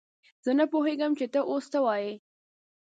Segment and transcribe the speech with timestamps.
[0.45, 2.13] زه نه پوهېږم چې ته اوس څه وايې!